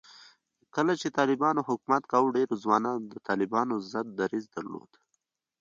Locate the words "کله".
0.75-0.93